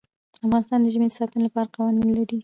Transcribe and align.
افغانستان 0.47 0.79
د 0.81 0.87
ژمی 0.93 1.07
د 1.09 1.13
ساتنې 1.17 1.41
لپاره 1.47 1.71
قوانین 1.75 2.07
لري. 2.17 2.37